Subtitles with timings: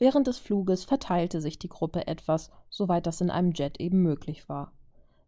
[0.00, 4.48] Während des Fluges verteilte sich die Gruppe etwas, soweit das in einem Jet eben möglich
[4.48, 4.72] war.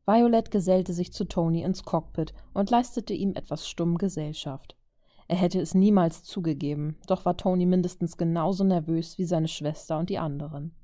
[0.07, 4.75] Violet gesellte sich zu Tony ins Cockpit und leistete ihm etwas stumm Gesellschaft.
[5.29, 10.09] Er hätte es niemals zugegeben, doch war Tony mindestens genauso nervös wie seine Schwester und
[10.09, 10.75] die anderen.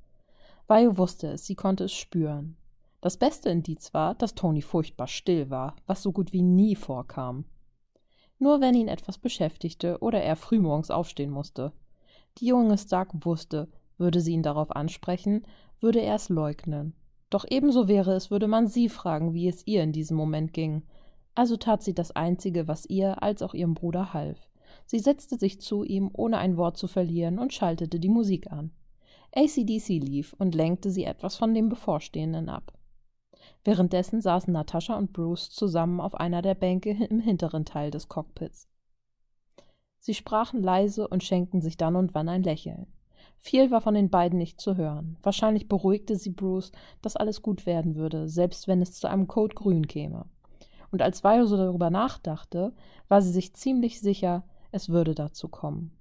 [0.67, 2.59] Vio wusste es, sie konnte es spüren.
[3.01, 7.47] Das beste Indiz war, dass Tony furchtbar still war, was so gut wie nie vorkam.
[8.39, 11.73] Nur wenn ihn etwas beschäftigte oder er frühmorgens aufstehen musste.
[12.39, 15.45] Die junge Stark wusste, würde sie ihn darauf ansprechen,
[15.81, 16.95] würde er es leugnen.
[17.31, 20.85] Doch ebenso wäre es, würde man sie fragen, wie es ihr in diesem Moment ging.
[21.35, 24.49] Also tat sie das Einzige, was ihr als auch ihrem Bruder half.
[24.87, 28.71] Sie setzte sich zu ihm, ohne ein Wort zu verlieren, und schaltete die Musik an.
[29.35, 32.73] ACDC lief und lenkte sie etwas von dem Bevorstehenden ab.
[33.65, 38.69] Währenddessen saßen Natascha und Bruce zusammen auf einer der Bänke im hinteren Teil des Cockpits.
[39.99, 42.87] Sie sprachen leise und schenkten sich dann und wann ein Lächeln.
[43.39, 45.17] Viel war von den beiden nicht zu hören.
[45.23, 49.55] Wahrscheinlich beruhigte sie Bruce, dass alles gut werden würde, selbst wenn es zu einem Code
[49.55, 50.27] Grün käme.
[50.91, 52.73] Und als Vio so darüber nachdachte,
[53.09, 55.93] war sie sich ziemlich sicher, es würde dazu kommen.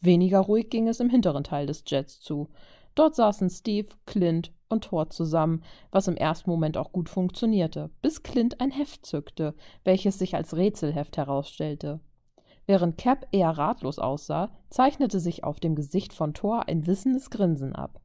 [0.00, 2.48] Weniger ruhig ging es im hinteren Teil des Jets zu.
[2.94, 8.22] Dort saßen Steve, Clint und Thor zusammen, was im ersten Moment auch gut funktionierte, bis
[8.22, 9.54] Clint ein Heft zückte,
[9.84, 12.00] welches sich als Rätselheft herausstellte.
[12.66, 17.74] Während Cap eher ratlos aussah, zeichnete sich auf dem Gesicht von Thor ein wissendes Grinsen
[17.74, 18.00] ab.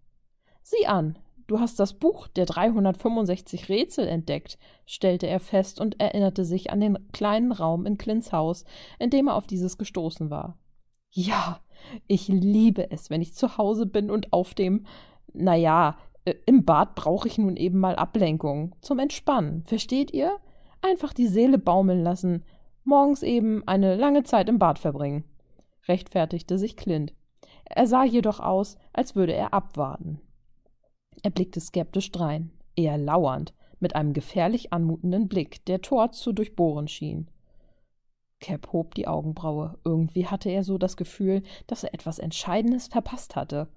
[0.64, 6.44] Sieh an, du hast das Buch der 365 Rätsel entdeckt, stellte er fest und erinnerte
[6.44, 8.66] sich an den kleinen Raum in Clints Haus,
[9.00, 10.58] in dem er auf dieses gestoßen war.
[11.12, 11.62] Ja,
[12.08, 14.86] ich liebe es, wenn ich zu Hause bin und auf dem,
[15.34, 19.64] na ja, äh, im Bad brauche ich nun eben mal Ablenkung zum Entspannen.
[19.64, 20.38] Versteht ihr?
[20.82, 22.44] Einfach die Seele baumeln lassen,
[22.88, 25.24] morgens eben eine lange Zeit im Bad verbringen,
[25.88, 27.14] rechtfertigte sich Clint.
[27.66, 30.22] Er sah jedoch aus, als würde er abwarten.
[31.22, 36.88] Er blickte skeptisch drein, eher lauernd, mit einem gefährlich anmutenden Blick, der Tor zu durchbohren
[36.88, 37.30] schien.
[38.40, 39.78] Cap hob die Augenbraue.
[39.84, 43.68] Irgendwie hatte er so das Gefühl, dass er etwas Entscheidendes verpasst hatte.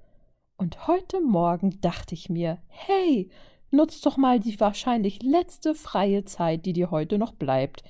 [0.56, 3.30] Und heute Morgen dachte ich mir, hey,
[3.70, 7.82] nutz doch mal die wahrscheinlich letzte freie Zeit, die dir heute noch bleibt.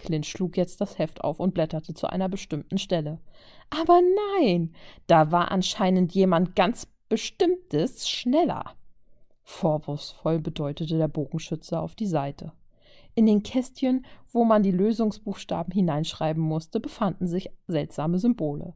[0.00, 3.20] Clint schlug jetzt das Heft auf und blätterte zu einer bestimmten Stelle.
[3.68, 4.00] Aber
[4.40, 4.74] nein,
[5.06, 8.76] da war anscheinend jemand ganz Bestimmtes schneller.
[9.42, 12.52] Vorwurfsvoll bedeutete der Bogenschütze auf die Seite.
[13.14, 18.74] In den Kästchen, wo man die Lösungsbuchstaben hineinschreiben musste, befanden sich seltsame Symbole.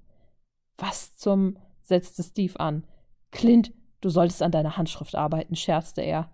[0.76, 1.56] Was zum?
[1.82, 2.86] setzte Steve an.
[3.30, 6.30] Clint, du solltest an deiner Handschrift arbeiten, scherzte er.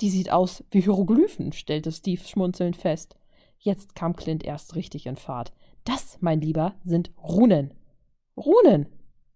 [0.00, 3.16] Die sieht aus wie Hieroglyphen, stellte Steve schmunzelnd fest.
[3.58, 5.52] Jetzt kam Clint erst richtig in Fahrt.
[5.84, 7.74] Das, mein Lieber, sind Runen.
[8.36, 8.86] Runen!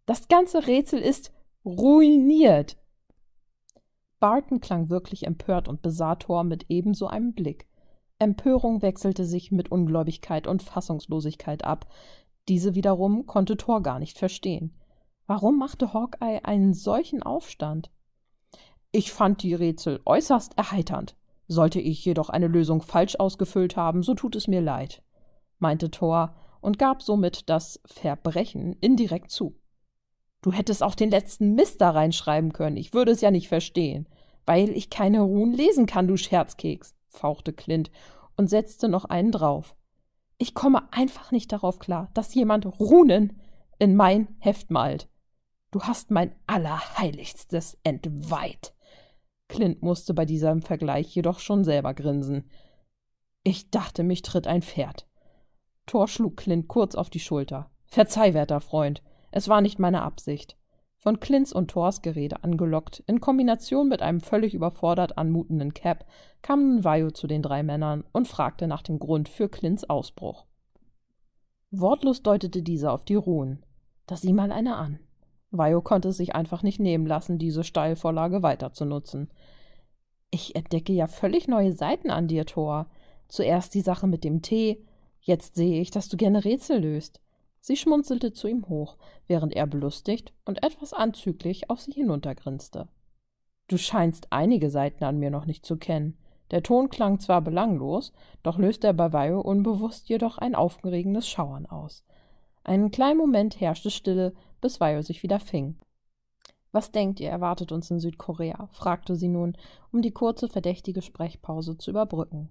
[0.06, 1.32] Das ganze Rätsel ist
[1.64, 2.76] ruiniert.
[4.20, 7.68] Barton klang wirklich empört und besah Thor mit ebenso einem Blick.
[8.18, 11.86] Empörung wechselte sich mit Ungläubigkeit und Fassungslosigkeit ab.
[12.48, 14.74] Diese wiederum konnte Thor gar nicht verstehen.
[15.26, 17.90] Warum machte Hawkeye einen solchen Aufstand?
[18.90, 21.14] Ich fand die Rätsel äußerst erheiternd,
[21.48, 25.02] sollte ich jedoch eine Lösung falsch ausgefüllt haben, so tut es mir leid,
[25.58, 29.56] meinte Thor und gab somit das Verbrechen indirekt zu.
[30.42, 34.06] Du hättest auch den letzten Mist da reinschreiben können, ich würde es ja nicht verstehen.
[34.46, 37.90] Weil ich keine Ruhen lesen kann, du Scherzkeks, fauchte Clint
[38.34, 39.76] und setzte noch einen drauf.
[40.38, 43.40] Ich komme einfach nicht darauf klar, dass jemand Runen
[43.78, 45.08] in mein Heft malt.
[45.70, 48.72] Du hast mein Allerheiligstes entweiht.
[49.48, 52.44] Clint musste bei diesem Vergleich jedoch schon selber grinsen.
[53.42, 55.06] Ich dachte, mich tritt ein Pferd.
[55.86, 57.70] Thor schlug Clint kurz auf die Schulter.
[57.86, 60.56] Verzeih, werter Freund, es war nicht meine Absicht.
[61.00, 66.04] Von Clints und Thors Gerede angelockt, in Kombination mit einem völlig überfordert anmutenden Cap,
[66.42, 70.44] kam nun Vajo zu den drei Männern und fragte nach dem Grund für Clints Ausbruch.
[71.70, 73.64] Wortlos deutete dieser auf die Ruhen.
[74.06, 74.98] Da sieh mal eine an.
[75.50, 79.30] Vajo konnte es sich einfach nicht nehmen lassen, diese Steilvorlage weiterzunutzen.
[80.30, 82.86] Ich entdecke ja völlig neue Seiten an dir, Thor.
[83.28, 84.84] Zuerst die Sache mit dem Tee,
[85.20, 87.20] jetzt sehe ich, dass du gerne Rätsel löst.
[87.60, 88.96] Sie schmunzelte zu ihm hoch,
[89.26, 92.88] während er belustigt und etwas anzüglich auf sie hinuntergrinste.
[93.68, 96.16] Du scheinst einige Seiten an mir noch nicht zu kennen.
[96.50, 98.12] Der Ton klang zwar belanglos,
[98.42, 102.04] doch löste er bei Vajo unbewusst jedoch ein aufgeregendes Schauern aus.
[102.64, 105.76] Einen kleinen Moment herrschte Stille, bis Vajo sich wieder fing.
[106.72, 108.68] Was denkt ihr, erwartet uns in Südkorea?
[108.72, 109.56] fragte sie nun,
[109.92, 112.50] um die kurze verdächtige Sprechpause zu überbrücken.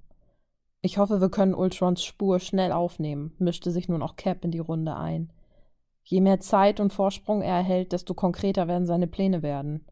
[0.82, 4.60] Ich hoffe, wir können Ultrons Spur schnell aufnehmen, mischte sich nun auch Cap in die
[4.60, 5.32] Runde ein.
[6.04, 9.86] Je mehr Zeit und Vorsprung er erhält, desto konkreter werden seine Pläne werden.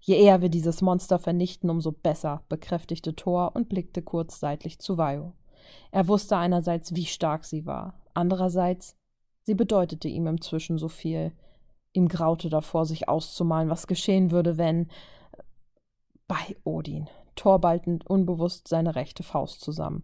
[0.00, 4.98] Je eher wir dieses Monster vernichten, umso besser, bekräftigte Thor und blickte kurz seitlich zu
[4.98, 5.32] Vajo.
[5.90, 8.96] Er wusste einerseits, wie stark sie war, andererseits,
[9.42, 11.32] sie bedeutete ihm inzwischen so viel.
[11.96, 14.88] Ihm graute davor, sich auszumalen, was geschehen würde, wenn.
[16.28, 17.08] Bei Odin.
[17.36, 20.02] Thor ballte unbewusst seine rechte Faust zusammen.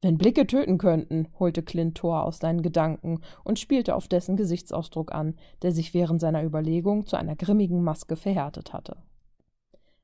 [0.00, 5.12] Wenn Blicke töten könnten, holte Clint Thor aus seinen Gedanken und spielte auf dessen Gesichtsausdruck
[5.12, 8.96] an, der sich während seiner Überlegung zu einer grimmigen Maske verhärtet hatte.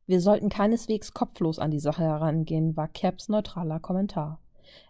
[0.06, 4.38] Wir sollten keineswegs kopflos an die Sache herangehen, war Caps neutraler Kommentar.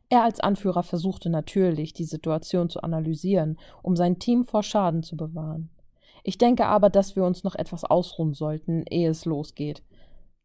[0.09, 5.17] Er als Anführer versuchte natürlich, die Situation zu analysieren, um sein Team vor Schaden zu
[5.17, 5.71] bewahren.
[6.29, 9.85] Ich denke aber, dass wir uns noch etwas ausruhen sollten, ehe es losgeht.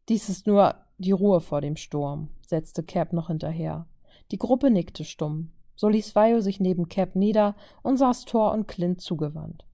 [0.08, 3.86] Dies ist nur die Ruhe vor dem Sturm, setzte Cap noch hinterher.
[4.30, 5.50] Die Gruppe nickte stumm.
[5.74, 9.66] So ließ Vajo sich neben Cap nieder und saß Thor und Clint zugewandt.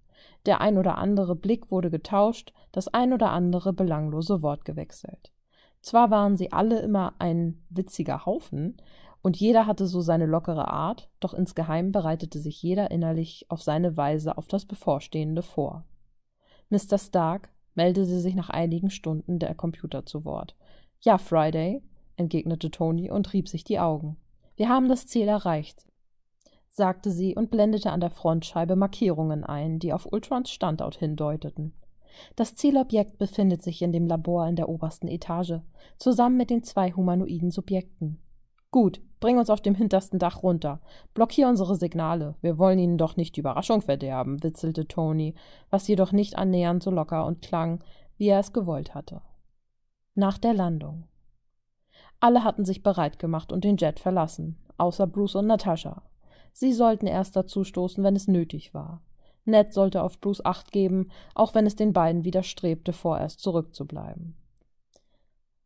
[0.47, 5.31] Der ein oder andere Blick wurde getauscht, das ein oder andere belanglose Wort gewechselt.
[5.83, 8.79] Zwar waren sie alle immer ein witziger Haufen,
[9.21, 13.99] und jeder hatte so seine lockere Art, doch insgeheim bereitete sich jeder innerlich auf seine
[13.99, 15.85] Weise auf das Bevorstehende vor.
[16.71, 16.99] Mr.
[16.99, 20.57] Stark meldete sich nach einigen Stunden der Computer zu Wort.
[21.01, 21.83] Ja, Friday,
[22.17, 24.17] entgegnete Tony und rieb sich die Augen.
[24.57, 25.87] Wir haben das Ziel erreicht,
[26.69, 31.73] sagte sie und blendete an der Frontscheibe Markierungen ein, die auf Ultrons Standort hindeuteten.
[32.37, 35.61] Das Zielobjekt befindet sich in dem Labor in der obersten Etage,
[35.99, 38.19] zusammen mit den zwei humanoiden Subjekten.
[38.71, 40.81] Gut, bring uns auf dem hintersten Dach runter.
[41.15, 42.35] Blockier unsere Signale.
[42.41, 45.35] Wir wollen ihnen doch nicht die Überraschung verderben, witzelte Tony,
[45.71, 47.83] was jedoch nicht annähernd so locker und klang,
[48.17, 49.23] wie er es gewollt hatte.
[50.15, 51.05] Nach der Landung.
[52.21, 56.03] Alle hatten sich bereit gemacht und den Jet verlassen, außer Bruce und Natascha.
[56.53, 59.03] Sie sollten erst dazustoßen, wenn es nötig war.
[59.45, 64.37] Ned sollte auf Bruce Acht geben, auch wenn es den beiden widerstrebte, vorerst zurückzubleiben.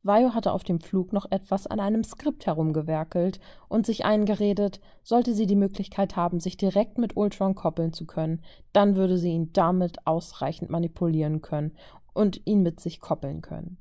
[0.04, 3.38] Vajo hatte auf dem Flug noch etwas an einem Skript herumgewerkelt
[3.68, 8.42] und sich eingeredet, sollte sie die Möglichkeit haben, sich direkt mit Ultron koppeln zu können,
[8.72, 11.72] dann würde sie ihn damit ausreichend manipulieren können
[12.14, 13.78] und ihn mit sich koppeln können.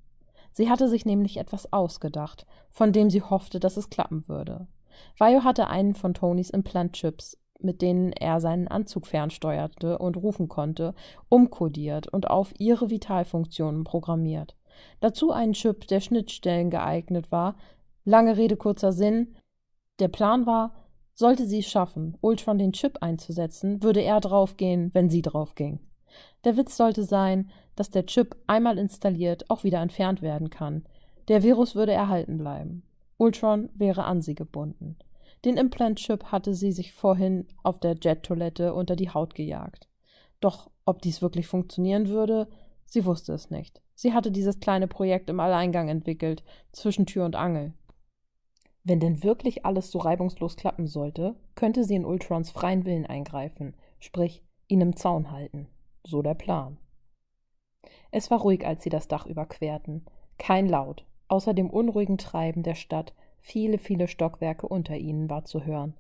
[0.52, 4.68] Sie hatte sich nämlich etwas ausgedacht, von dem sie hoffte, dass es klappen würde.
[5.18, 10.94] Vajo hatte einen von Tonys Implant-Chips, mit denen er seinen Anzug fernsteuerte und rufen konnte,
[11.30, 14.56] umkodiert und auf ihre Vitalfunktionen programmiert.
[15.00, 17.56] Dazu ein Chip, der Schnittstellen geeignet war.
[18.06, 19.36] Lange Rede, kurzer Sinn.
[20.00, 20.74] Der Plan war,
[21.14, 25.80] sollte sie es schaffen, Ultron den Chip einzusetzen, würde er draufgehen, wenn sie draufging.
[26.44, 30.84] Der Witz sollte sein, dass der Chip einmal installiert auch wieder entfernt werden kann.
[31.28, 32.84] Der Virus würde erhalten bleiben.
[33.18, 34.98] Ultron wäre an sie gebunden.
[35.46, 39.88] Den Implant-Chip hatte sie sich vorhin auf der Jet-Toilette unter die Haut gejagt.
[40.40, 42.48] Doch ob dies wirklich funktionieren würde,
[42.92, 43.82] sie wusste es nicht.
[43.96, 47.74] Sie hatte dieses kleine Projekt im Alleingang entwickelt, zwischen Tür und Angel.
[48.84, 53.76] Wenn denn wirklich alles so reibungslos klappen sollte, könnte sie in Ultrons freien Willen eingreifen,
[54.00, 55.68] sprich ihn im Zaun halten.
[56.04, 56.78] So der Plan.
[58.12, 60.06] Es war ruhig, als sie das Dach überquerten.
[60.38, 65.64] Kein Laut, außer dem unruhigen Treiben der Stadt, viele, viele Stockwerke unter ihnen war zu
[65.64, 65.94] hören.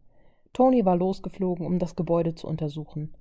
[0.52, 3.14] Tony war losgeflogen, um das Gebäude zu untersuchen.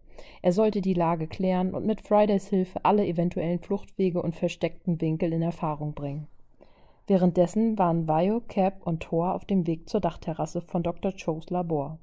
[0.42, 5.32] Er sollte die Lage klären und mit Fridays Hilfe alle eventuellen Fluchtwege und versteckten Winkel
[5.32, 6.28] in Erfahrung bringen.
[7.06, 11.12] Währenddessen waren Vajo, Cap und Thor auf dem Weg zur Dachterrasse von Dr.
[11.12, 11.98] Cho's Labor.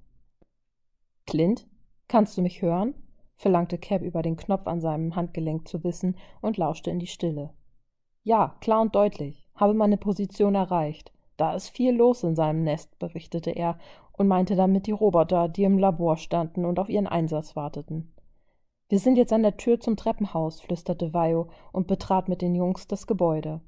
[1.25, 1.67] Clint,
[2.07, 2.93] kannst du mich hören?
[3.37, 7.51] verlangte Cap über den Knopf an seinem Handgelenk zu wissen und lauschte in die Stille.
[8.23, 9.47] Ja, klar und deutlich.
[9.55, 11.13] Habe meine Position erreicht.
[11.37, 13.77] Da ist viel los in seinem Nest, berichtete er
[14.11, 18.11] und meinte damit die Roboter, die im Labor standen und auf ihren Einsatz warteten.
[18.89, 22.87] Wir sind jetzt an der Tür zum Treppenhaus, flüsterte Vajo und betrat mit den Jungs
[22.87, 23.59] das Gebäude.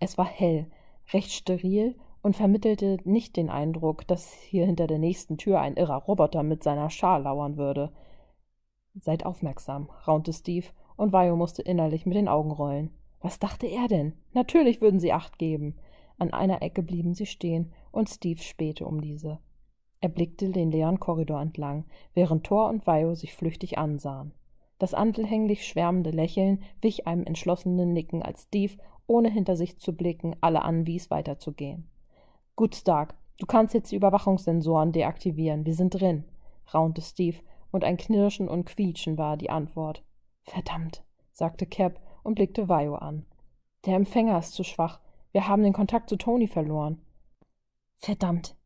[0.00, 0.70] Es war hell,
[1.12, 5.96] recht steril und vermittelte nicht den Eindruck, dass hier hinter der nächsten Tür ein irrer
[5.96, 7.92] Roboter mit seiner Schar lauern würde.
[8.94, 12.90] Seid aufmerksam, raunte Steve, und Vajo musste innerlich mit den Augen rollen.
[13.20, 14.14] Was dachte er denn?
[14.32, 15.76] Natürlich würden sie Acht geben.
[16.16, 19.40] An einer Ecke blieben sie stehen, und Steve spähte um diese.
[20.00, 24.32] Er blickte den leeren Korridor entlang, während Thor und Vajo sich flüchtig ansahen.
[24.78, 28.74] Das anhänglich schwärmende Lächeln wich einem entschlossenen Nicken, als Steve,
[29.06, 31.88] ohne hinter sich zu blicken, alle anwies, weiterzugehen.
[32.56, 35.66] Gut, Stark, du kannst jetzt die Überwachungssensoren deaktivieren.
[35.66, 36.24] Wir sind drin,
[36.72, 37.38] raunte Steve,
[37.70, 40.04] und ein Knirschen und Quietschen war die Antwort.
[40.42, 41.02] Verdammt,
[41.32, 43.26] sagte Cap und blickte Vajo an.
[43.84, 45.00] Der Empfänger ist zu schwach.
[45.32, 47.00] Wir haben den Kontakt zu Tony verloren.
[47.96, 48.56] Verdammt,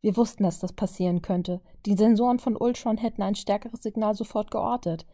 [0.00, 1.60] wir wussten, dass das passieren könnte.
[1.84, 5.06] Die Sensoren von Ultron hätten ein stärkeres Signal sofort geortet.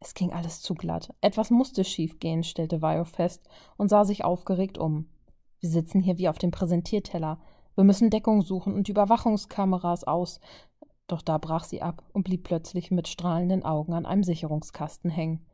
[0.00, 1.14] Es ging alles zu glatt.
[1.20, 5.08] Etwas musste schiefgehen, stellte Vio fest und sah sich aufgeregt um.
[5.60, 7.40] Wir sitzen hier wie auf dem Präsentierteller.
[7.74, 10.40] Wir müssen Deckung suchen und Überwachungskameras aus.
[11.06, 15.46] Doch da brach sie ab und blieb plötzlich mit strahlenden Augen an einem Sicherungskasten hängen.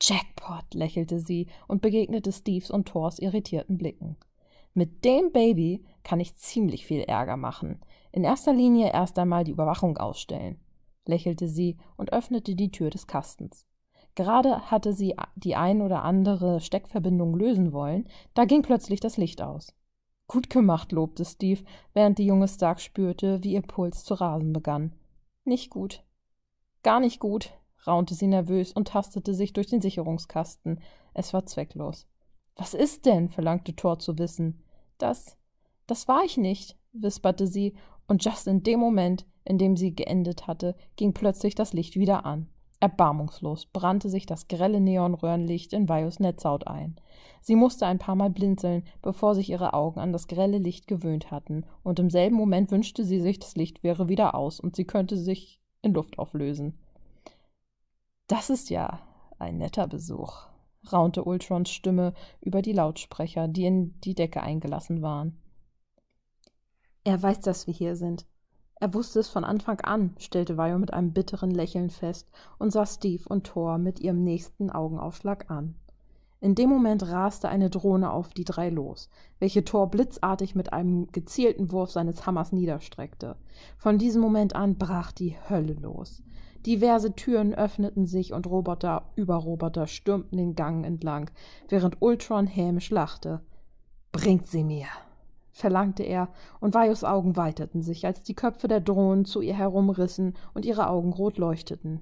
[0.00, 4.16] Jackpot, lächelte sie und begegnete Steves und Thors irritierten Blicken.
[4.74, 7.80] Mit dem Baby kann ich ziemlich viel Ärger machen.
[8.10, 10.58] In erster Linie erst einmal die Überwachung ausstellen,
[11.06, 13.66] lächelte sie und öffnete die Tür des Kastens.
[14.14, 19.40] Gerade hatte sie die ein oder andere Steckverbindung lösen wollen, da ging plötzlich das Licht
[19.40, 19.74] aus.
[20.26, 21.62] Gut gemacht, lobte Steve,
[21.94, 24.92] während die junge Stark spürte, wie ihr Puls zu rasen begann.
[25.44, 26.04] Nicht gut.
[26.82, 27.52] Gar nicht gut,
[27.86, 30.80] raunte sie nervös und tastete sich durch den Sicherungskasten.
[31.14, 32.06] Es war zwecklos.
[32.56, 33.28] Was ist denn?
[33.28, 34.62] verlangte Thor zu wissen.
[34.98, 35.38] Das.
[35.86, 37.74] das war ich nicht, wisperte sie,
[38.06, 42.26] und just in dem Moment, in dem sie geendet hatte, ging plötzlich das Licht wieder
[42.26, 42.48] an.
[42.82, 46.96] Erbarmungslos brannte sich das grelle Neonröhrenlicht in Vajos Netzhaut ein.
[47.40, 51.30] Sie musste ein paar Mal blinzeln, bevor sich ihre Augen an das grelle Licht gewöhnt
[51.30, 54.84] hatten, und im selben Moment wünschte sie sich, das Licht wäre wieder aus und sie
[54.84, 56.76] könnte sich in Luft auflösen.
[58.26, 58.98] Das ist ja
[59.38, 60.48] ein netter Besuch,
[60.92, 65.40] raunte Ultrons Stimme über die Lautsprecher, die in die Decke eingelassen waren.
[67.04, 68.26] Er weiß, dass wir hier sind,
[68.82, 72.84] er wusste es von Anfang an, stellte Vio mit einem bitteren Lächeln fest und sah
[72.84, 75.76] Steve und Thor mit ihrem nächsten Augenaufschlag an.
[76.40, 79.08] In dem Moment raste eine Drohne auf die drei los,
[79.38, 83.36] welche Thor blitzartig mit einem gezielten Wurf seines Hammers niederstreckte.
[83.78, 86.20] Von diesem Moment an brach die Hölle los.
[86.66, 91.30] Diverse Türen öffneten sich und Roboter über Roboter stürmten den Gang entlang,
[91.68, 93.42] während Ultron hämisch lachte.
[94.10, 94.88] Bringt sie mir!
[95.52, 96.28] Verlangte er,
[96.60, 100.88] und Vajos Augen weiterten sich, als die Köpfe der Drohnen zu ihr herumrissen und ihre
[100.88, 102.00] Augen rot leuchteten.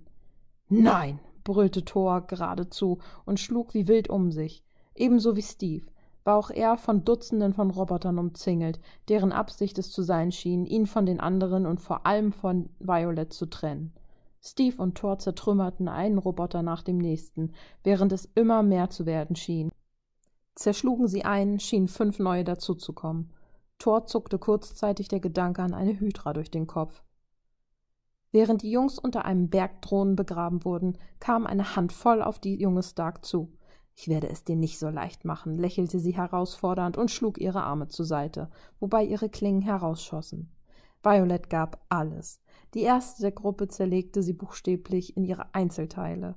[0.69, 4.65] Nein, brüllte Thor geradezu und schlug wie wild um sich.
[4.95, 5.87] Ebenso wie Steve
[6.25, 8.79] war auch er von Dutzenden von Robotern umzingelt,
[9.09, 13.33] deren Absicht es zu sein schien, ihn von den anderen und vor allem von Violet
[13.33, 13.95] zu trennen.
[14.43, 17.53] Steve und Thor zertrümmerten einen Roboter nach dem nächsten,
[17.85, 19.71] während es immer mehr zu werden schien.
[20.55, 23.33] Zerschlugen sie einen, schienen fünf neue dazuzukommen.
[23.81, 27.03] Thor zuckte kurzzeitig der Gedanke an eine Hydra durch den Kopf.
[28.31, 32.83] Während die Jungs unter einem Berg Drohnen begraben wurden, kam eine Handvoll auf die junge
[32.83, 33.53] Stark zu.
[33.97, 37.89] Ich werde es dir nicht so leicht machen, lächelte sie herausfordernd und schlug ihre Arme
[37.89, 40.53] zur Seite, wobei ihre Klingen herausschossen.
[41.03, 42.41] Violet gab alles.
[42.75, 46.37] Die erste der Gruppe zerlegte sie buchstäblich in ihre Einzelteile.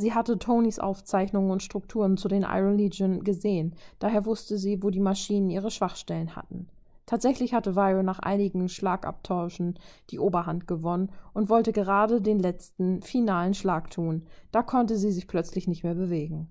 [0.00, 4.88] Sie hatte Tonys Aufzeichnungen und Strukturen zu den Iron Legion gesehen, daher wusste sie, wo
[4.88, 6.68] die Maschinen ihre Schwachstellen hatten.
[7.04, 9.78] Tatsächlich hatte Viro nach einigen Schlagabtauschen
[10.08, 14.26] die Oberhand gewonnen und wollte gerade den letzten, finalen Schlag tun.
[14.52, 16.48] Da konnte sie sich plötzlich nicht mehr bewegen.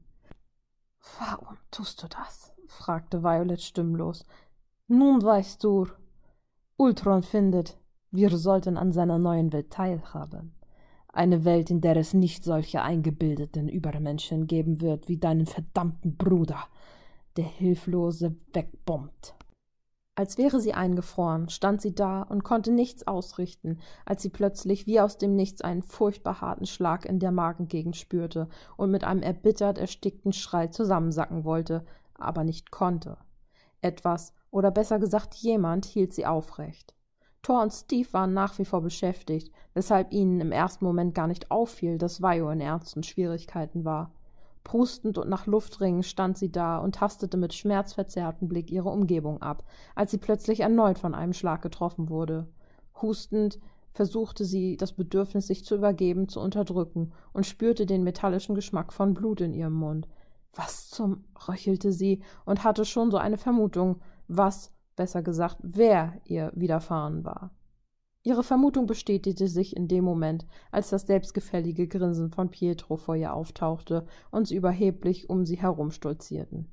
[1.17, 2.53] Warum tust du das?
[2.67, 4.27] fragte Violet stimmlos.
[4.87, 5.87] Nun weißt du,
[6.77, 7.79] Ultron findet,
[8.11, 10.53] wir sollten an seiner neuen Welt teilhaben.
[11.11, 16.59] Eine Welt, in der es nicht solche eingebildeten Übermenschen geben wird wie deinen verdammten Bruder,
[17.35, 19.35] der hilflose wegbombt.
[20.19, 24.99] Als wäre sie eingefroren, stand sie da und konnte nichts ausrichten, als sie plötzlich wie
[24.99, 29.77] aus dem Nichts einen furchtbar harten Schlag in der Magengegend spürte und mit einem erbittert
[29.77, 31.85] erstickten Schrei zusammensacken wollte,
[32.15, 33.17] aber nicht konnte.
[33.81, 36.93] Etwas, oder besser gesagt jemand, hielt sie aufrecht.
[37.41, 41.51] Thor und Steve waren nach wie vor beschäftigt, weshalb ihnen im ersten Moment gar nicht
[41.51, 44.11] auffiel, dass Vio in ernsten Schwierigkeiten war.
[44.63, 49.41] Prustend und nach Luft ringend stand sie da und tastete mit schmerzverzerrtem Blick ihre Umgebung
[49.41, 49.63] ab,
[49.95, 52.47] als sie plötzlich erneut von einem Schlag getroffen wurde.
[53.01, 53.59] Hustend
[53.91, 59.13] versuchte sie, das Bedürfnis, sich zu übergeben, zu unterdrücken und spürte den metallischen Geschmack von
[59.13, 60.07] Blut in ihrem Mund.
[60.53, 66.51] Was zum röchelte sie und hatte schon so eine Vermutung, was besser gesagt, wer ihr
[66.53, 67.55] widerfahren war.
[68.21, 73.33] Ihre Vermutung bestätigte sich in dem Moment, als das selbstgefällige Grinsen von Pietro vor ihr
[73.33, 76.67] auftauchte und sie überheblich um sie herum stolzierten.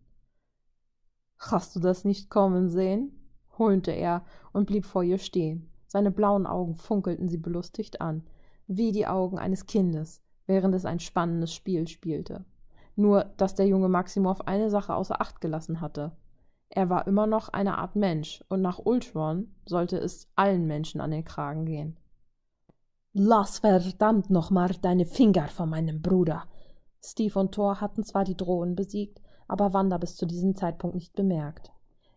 [1.39, 3.13] Hast du das nicht kommen sehen?
[3.59, 5.71] höhnte er und blieb vor ihr stehen.
[5.87, 8.25] Seine blauen Augen funkelten sie belustigt an,
[8.67, 12.45] wie die Augen eines Kindes, während es ein spannendes Spiel spielte.
[12.97, 16.17] Nur, dass der junge Maximov eine Sache außer Acht gelassen hatte.
[16.69, 21.11] Er war immer noch eine Art Mensch, und nach Ultron sollte es allen Menschen an
[21.11, 21.97] den Kragen gehen.
[23.13, 26.45] Lass verdammt nochmal deine Finger von meinem Bruder.
[27.03, 31.15] Steve und Thor hatten zwar die Drohnen besiegt, aber Wanda bis zu diesem Zeitpunkt nicht
[31.15, 31.73] bemerkt.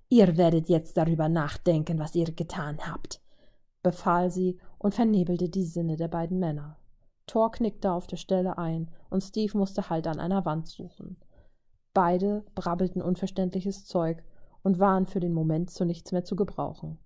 [0.10, 3.22] Ihr werdet jetzt darüber nachdenken, was ihr getan habt,
[3.84, 6.78] befahl sie und vernebelte die Sinne der beiden Männer.
[7.28, 11.18] Thor knickte auf der Stelle ein, und Steve musste Halt an einer Wand suchen.
[11.94, 14.24] Beide brabbelten unverständliches Zeug
[14.64, 16.98] und waren für den Moment zu nichts mehr zu gebrauchen.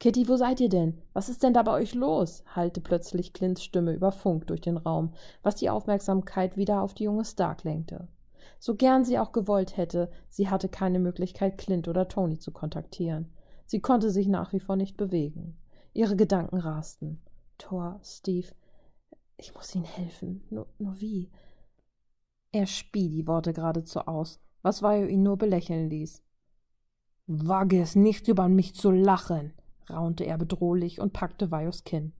[0.00, 1.02] Kitty, wo seid ihr denn?
[1.12, 2.42] Was ist denn da bei euch los?
[2.54, 7.04] hallte plötzlich Clints Stimme über Funk durch den Raum, was die Aufmerksamkeit wieder auf die
[7.04, 8.08] junge Stark lenkte.
[8.58, 13.30] So gern sie auch gewollt hätte, sie hatte keine Möglichkeit, Clint oder Tony zu kontaktieren.
[13.66, 15.58] Sie konnte sich nach wie vor nicht bewegen.
[15.92, 17.20] Ihre Gedanken rasten.
[17.58, 18.48] Thor, Steve,
[19.36, 20.44] ich muss ihnen helfen.
[20.50, 21.30] Nur, nur wie?
[22.52, 26.22] Er spie die Worte geradezu aus, was Vajo ihn nur belächeln ließ.
[27.32, 29.52] Wage es nicht, über mich zu lachen,
[29.88, 32.12] raunte er bedrohlich und packte Vajos Kinn.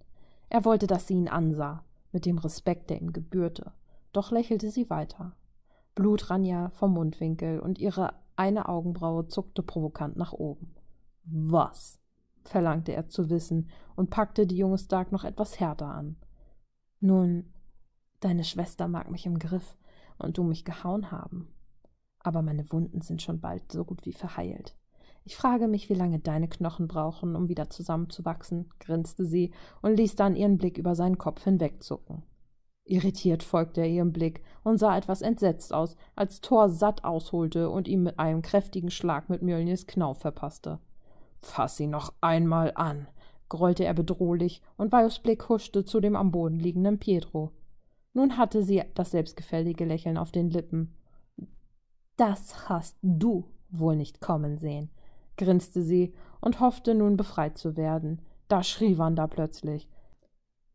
[0.49, 3.73] Er wollte, dass sie ihn ansah, mit dem Respekt, der ihm gebührte,
[4.13, 5.35] doch lächelte sie weiter.
[5.97, 10.77] Blut rann ihr vom Mundwinkel und ihre eine Augenbraue zuckte provokant nach oben.
[11.25, 11.99] Was?
[12.45, 16.19] verlangte er zu wissen und packte die junge Stark noch etwas härter an.
[17.01, 17.53] Nun,
[18.21, 19.77] deine Schwester mag mich im Griff
[20.19, 21.49] und du mich gehauen haben.
[22.21, 24.77] Aber meine Wunden sind schon bald so gut wie verheilt.
[25.25, 30.17] Ich frage mich, wie lange deine Knochen brauchen, um wieder zusammenzuwachsen, grinste sie und ließ
[30.17, 32.23] dann ihren Blick über seinen Kopf hinwegzucken.
[32.85, 37.87] Irritiert folgte er ihrem Blick und sah etwas entsetzt aus, als Thor satt ausholte und
[37.87, 40.81] ihm mit einem kräftigen Schlag mit Mjölnirs Knauf verpasste.
[41.41, 43.07] Fass sie noch einmal an,
[43.49, 47.53] grollte er bedrohlich, und Vajos Blick huschte zu dem am Boden liegenden Pietro.
[48.13, 50.97] Nun hatte sie das selbstgefällige Lächeln auf den Lippen.
[52.17, 54.91] Das hast du wohl nicht kommen sehen,
[55.41, 58.21] grinste sie und hoffte nun befreit zu werden.
[58.49, 59.89] Da schrie Wanda plötzlich.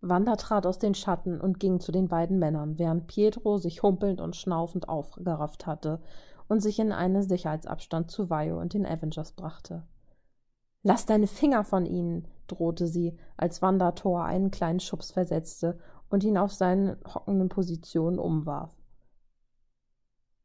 [0.02, 4.22] Wanda trat aus den Schatten und ging zu den beiden Männern, während Pietro sich humpelnd
[4.22, 6.02] und schnaufend aufgerafft hatte
[6.48, 9.84] und sich in einen Sicherheitsabstand zu Vajo und den Avengers brachte.
[10.84, 15.80] Lass deine Finger von ihnen, drohte sie, als Wanda Thor einen kleinen Schubs versetzte
[16.10, 18.72] und ihn auf seine hockenden Position umwarf.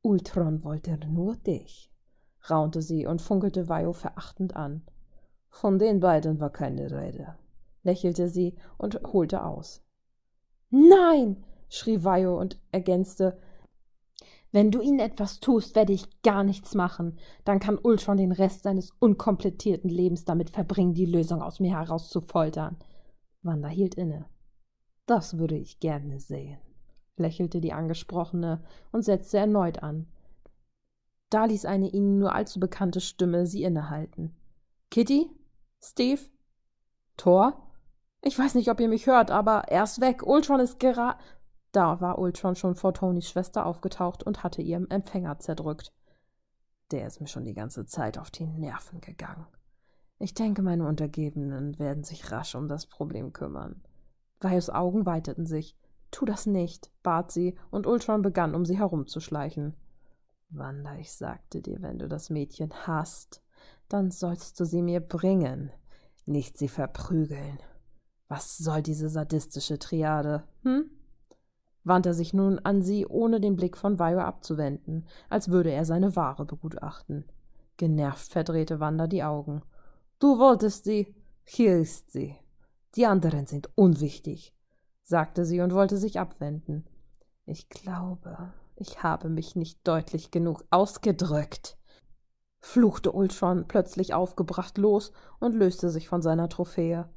[0.02, 1.89] Ultron wollte nur dich,
[2.48, 4.82] raunte sie und funkelte Vajo verachtend an.
[5.48, 7.36] Von den beiden war keine Rede,
[7.82, 9.82] lächelte sie und holte aus.
[10.70, 13.38] Nein, schrie Vajo und ergänzte,
[14.52, 17.18] wenn du ihnen etwas tust, werde ich gar nichts machen.
[17.44, 22.08] Dann kann Ultron den Rest seines unkomplettierten Lebens damit verbringen, die Lösung aus mir heraus
[22.08, 22.76] zu foltern.
[23.42, 24.26] Wanda hielt inne.
[25.06, 26.58] Das würde ich gerne sehen,
[27.16, 28.62] lächelte die Angesprochene
[28.92, 30.06] und setzte erneut an.
[31.30, 34.34] Da ließ eine ihnen nur allzu bekannte Stimme sie innehalten.
[34.90, 35.30] Kitty?
[35.80, 36.20] Steve?
[37.16, 37.70] Thor?
[38.22, 40.26] Ich weiß nicht, ob ihr mich hört, aber er ist weg.
[40.26, 41.18] Ultron ist gerade.
[41.72, 45.92] Da war Ultron schon vor Tonys Schwester aufgetaucht und hatte ihren Empfänger zerdrückt.
[46.90, 49.46] Der ist mir schon die ganze Zeit auf die Nerven gegangen.
[50.18, 53.82] Ich denke, meine Untergebenen werden sich rasch um das Problem kümmern.
[54.40, 55.76] Vajos Augen weiteten sich.
[56.10, 59.76] Tu das nicht, bat sie, und Ultron begann, um sie herumzuschleichen.
[60.50, 63.42] Wanda, ich sagte dir, wenn du das Mädchen hast,
[63.88, 65.70] dann sollst du sie mir bringen,
[66.26, 67.58] nicht sie verprügeln.
[68.28, 70.90] Was soll diese sadistische Triade, hm?
[71.84, 75.84] wandte er sich nun an sie, ohne den Blick von Vajo abzuwenden, als würde er
[75.84, 77.24] seine Ware begutachten.
[77.76, 79.62] Genervt verdrehte Wanda die Augen.
[80.18, 82.36] Du wolltest sie, hier ist sie.
[82.96, 84.54] Die anderen sind unwichtig,
[85.02, 86.84] sagte sie und wollte sich abwenden.
[87.46, 91.76] Ich glaube, ich habe mich nicht deutlich genug ausgedrückt,
[92.60, 97.08] fluchte Ultron plötzlich aufgebracht los und löste sich von seiner Trophäe.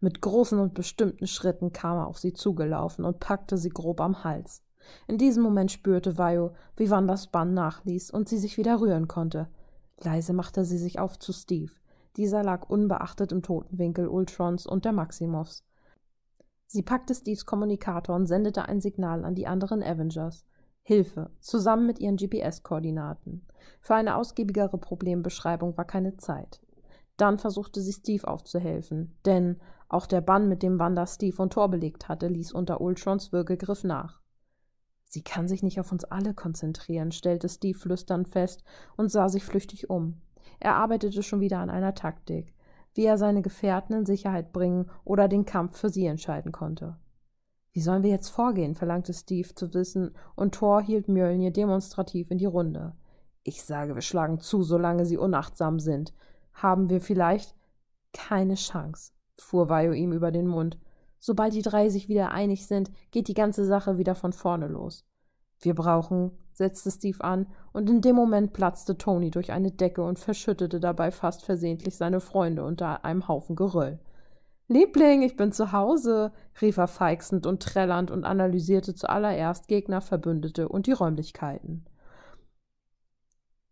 [0.00, 4.24] Mit großen und bestimmten Schritten kam er auf sie zugelaufen und packte sie grob am
[4.24, 4.62] Hals.
[5.06, 9.48] In diesem Moment spürte Vajo, wie Wandas Bann nachließ und sie sich wieder rühren konnte.
[9.98, 11.72] Leise machte sie sich auf zu Steve.
[12.16, 15.64] Dieser lag unbeachtet im Totenwinkel Ultrons und der Maximovs.
[16.66, 20.46] Sie packte Steves Kommunikator und sendete ein Signal an die anderen Avengers.
[20.82, 23.46] Hilfe, zusammen mit ihren GPS-Koordinaten.
[23.80, 26.60] Für eine ausgiebigere Problembeschreibung war keine Zeit.
[27.16, 31.68] Dann versuchte sie Steve aufzuhelfen, denn auch der Bann, mit dem Wanda Steve und Thor
[31.68, 34.20] belegt hatte, ließ unter Ultrons Würgegriff nach.
[35.04, 38.62] Sie kann sich nicht auf uns alle konzentrieren, stellte Steve flüsternd fest
[38.96, 40.20] und sah sich flüchtig um.
[40.60, 42.54] Er arbeitete schon wieder an einer Taktik,
[42.94, 46.96] wie er seine Gefährten in Sicherheit bringen oder den Kampf für sie entscheiden konnte.
[47.72, 48.74] Wie sollen wir jetzt vorgehen?
[48.74, 52.94] verlangte Steve zu wissen, und Thor hielt Mjölnir demonstrativ in die Runde.
[53.42, 56.12] Ich sage, wir schlagen zu, solange sie unachtsam sind.
[56.52, 57.54] Haben wir vielleicht
[58.12, 60.78] keine Chance fuhr Vajo ihm über den Mund.
[61.18, 65.04] Sobald die drei sich wieder einig sind, geht die ganze Sache wieder von vorne los.
[65.60, 70.18] Wir brauchen, setzte Steve an, und in dem Moment platzte Tony durch eine Decke und
[70.18, 73.98] verschüttete dabei fast versehentlich seine Freunde unter einem Haufen Geröll.
[74.72, 76.30] Liebling, ich bin zu Hause,
[76.62, 81.86] rief er feixend und trällernd und analysierte zuallererst Gegner, Verbündete und die Räumlichkeiten.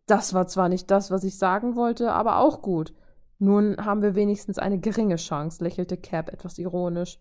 [0.07, 2.95] Das war zwar nicht das, was ich sagen wollte, aber auch gut.
[3.39, 7.21] Nun haben wir wenigstens eine geringe Chance, lächelte Cap etwas ironisch.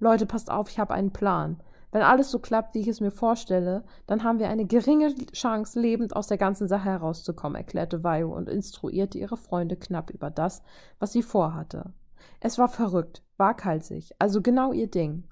[0.00, 1.62] Leute, passt auf, ich habe einen Plan.
[1.92, 5.78] Wenn alles so klappt, wie ich es mir vorstelle, dann haben wir eine geringe Chance,
[5.78, 10.62] lebend aus der ganzen Sache herauszukommen, erklärte Vaio und instruierte ihre Freunde knapp über das,
[10.98, 11.92] was sie vorhatte.
[12.40, 15.24] Es war verrückt, waghalsig, also genau ihr Ding.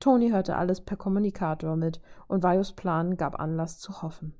[0.00, 4.34] Toni hörte alles per Kommunikator mit, und Vaios Plan gab Anlass zu hoffen.